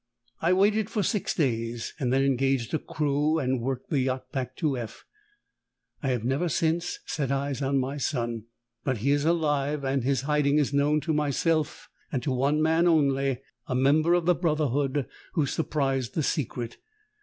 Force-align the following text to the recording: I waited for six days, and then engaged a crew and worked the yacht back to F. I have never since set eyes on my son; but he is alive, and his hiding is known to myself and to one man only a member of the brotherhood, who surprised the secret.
I 0.41 0.51
waited 0.53 0.89
for 0.89 1.03
six 1.03 1.35
days, 1.35 1.93
and 1.99 2.11
then 2.11 2.23
engaged 2.23 2.73
a 2.73 2.79
crew 2.79 3.37
and 3.37 3.61
worked 3.61 3.91
the 3.91 3.99
yacht 3.99 4.31
back 4.31 4.55
to 4.55 4.75
F. 4.75 5.05
I 6.01 6.07
have 6.09 6.23
never 6.25 6.49
since 6.49 6.97
set 7.05 7.31
eyes 7.31 7.61
on 7.61 7.77
my 7.77 7.97
son; 7.97 8.45
but 8.83 8.97
he 8.97 9.11
is 9.11 9.25
alive, 9.25 9.83
and 9.83 10.03
his 10.03 10.21
hiding 10.21 10.57
is 10.57 10.73
known 10.73 11.01
to 11.01 11.13
myself 11.13 11.87
and 12.11 12.23
to 12.23 12.31
one 12.31 12.63
man 12.63 12.87
only 12.87 13.41
a 13.67 13.75
member 13.75 14.15
of 14.15 14.25
the 14.25 14.33
brotherhood, 14.33 15.05
who 15.33 15.45
surprised 15.45 16.15
the 16.15 16.23
secret. 16.23 16.77